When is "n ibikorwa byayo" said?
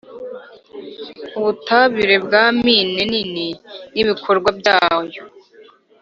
3.93-5.21